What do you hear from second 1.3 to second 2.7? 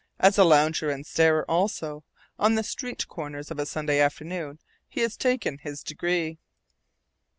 also, on the